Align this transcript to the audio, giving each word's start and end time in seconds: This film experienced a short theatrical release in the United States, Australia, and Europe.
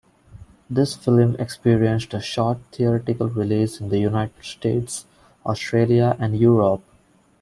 This 0.67 0.95
film 0.95 1.35
experienced 1.37 2.15
a 2.15 2.19
short 2.19 2.57
theatrical 2.71 3.27
release 3.29 3.79
in 3.79 3.89
the 3.89 3.99
United 3.99 4.43
States, 4.43 5.05
Australia, 5.45 6.17
and 6.19 6.35
Europe. 6.35 6.81